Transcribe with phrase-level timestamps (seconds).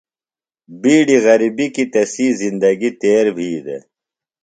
[0.81, 3.83] بِیڈیۡ غرِبیۡ کیۡ تسی زندگی تیر بھی دےۡ۔